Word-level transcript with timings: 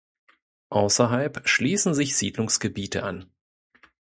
Außerhalb 0.71 1.47
schließen 1.47 1.93
sich 1.93 2.17
Siedlungsgebiete 2.17 3.03
an. 3.03 3.29